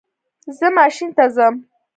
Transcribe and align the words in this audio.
زه 0.57 0.67
ماشین 0.77 1.09
ته 1.17 1.25
ځم 1.35 1.55